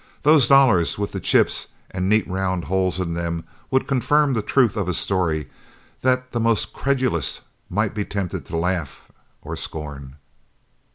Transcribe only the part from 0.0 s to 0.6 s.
Those